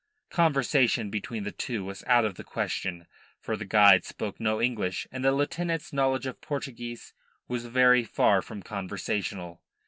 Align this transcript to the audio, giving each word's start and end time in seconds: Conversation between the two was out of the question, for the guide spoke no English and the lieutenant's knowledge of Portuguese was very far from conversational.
Conversation 0.31 1.11
between 1.11 1.43
the 1.43 1.51
two 1.51 1.85
was 1.85 2.03
out 2.07 2.25
of 2.25 2.33
the 2.33 2.43
question, 2.43 3.05
for 3.39 3.55
the 3.55 3.65
guide 3.65 4.03
spoke 4.03 4.39
no 4.39 4.59
English 4.59 5.05
and 5.11 5.23
the 5.23 5.31
lieutenant's 5.31 5.93
knowledge 5.93 6.25
of 6.25 6.41
Portuguese 6.41 7.13
was 7.47 7.65
very 7.67 8.03
far 8.03 8.41
from 8.41 8.63
conversational. 8.63 9.61